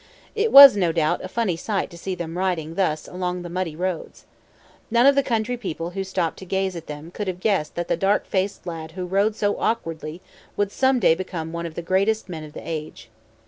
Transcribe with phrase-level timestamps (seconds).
[0.33, 3.75] It was, no doubt, a funny sight to see them riding thus along the muddy
[3.75, 4.25] roads.
[4.89, 7.87] None of the country people who stopped to gaze at them could have guessed that
[7.87, 10.19] the dark faced lad who rode so awkwardly
[10.57, 13.11] would some day become one of the greatest men of the age.